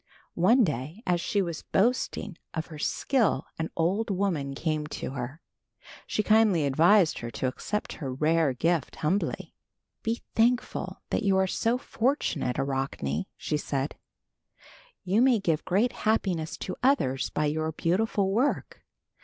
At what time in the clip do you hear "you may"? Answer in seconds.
15.13-15.37